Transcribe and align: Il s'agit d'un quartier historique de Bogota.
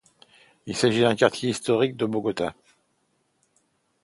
Il 0.65 0.75
s'agit 0.75 1.01
d'un 1.01 1.15
quartier 1.15 1.51
historique 1.51 1.95
de 1.95 2.07
Bogota. 2.07 2.55